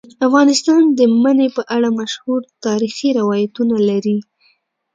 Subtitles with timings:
[0.27, 4.17] افغانستان د منی په اړه مشهور تاریخی روایتونه لري.